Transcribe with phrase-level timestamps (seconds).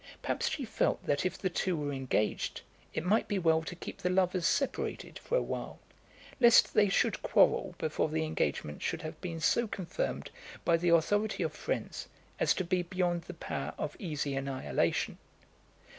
[0.23, 2.61] Perhaps she felt that if the two were engaged,
[2.91, 5.77] it might be well to keep the lovers separated for awhile,
[6.39, 10.31] lest they should quarrel before the engagement should have been so confirmed
[10.65, 12.07] by the authority of friends
[12.39, 15.19] as to be beyond the power of easy annihilation.